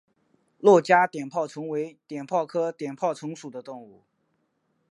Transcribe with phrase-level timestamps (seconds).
[0.61, 4.01] 珞珈碘泡虫为碘泡科碘泡虫属的动物。